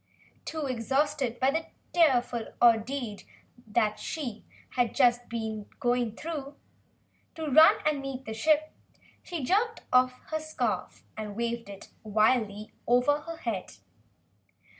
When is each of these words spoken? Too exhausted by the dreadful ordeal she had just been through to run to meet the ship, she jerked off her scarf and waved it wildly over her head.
Too 0.45 0.65
exhausted 0.65 1.39
by 1.39 1.51
the 1.51 1.65
dreadful 1.93 2.47
ordeal 2.59 3.19
she 3.97 4.43
had 4.69 4.95
just 4.95 5.29
been 5.29 5.65
through 5.85 6.55
to 7.35 7.45
run 7.45 7.83
to 7.83 7.93
meet 7.93 8.25
the 8.25 8.33
ship, 8.33 8.71
she 9.21 9.43
jerked 9.43 9.81
off 9.93 10.13
her 10.31 10.39
scarf 10.39 11.03
and 11.15 11.35
waved 11.35 11.69
it 11.69 11.89
wildly 12.03 12.73
over 12.87 13.19
her 13.19 13.37
head. 13.37 13.73